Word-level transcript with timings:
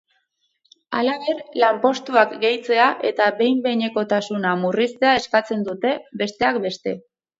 Halaber, 0.99 1.41
lanpostuak 1.63 2.33
gehitzea 2.45 2.87
eta 3.11 3.27
behin-behinekotasuna 3.41 4.55
murriztea 4.63 5.13
eskatzen 5.23 5.67
dute, 5.69 5.93
besteak 6.23 6.63
beste. 6.65 6.97